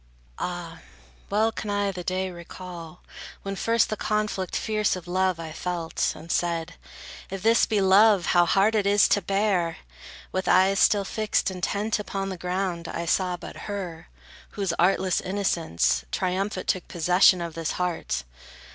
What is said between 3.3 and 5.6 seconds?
when first The conflict fierce of love I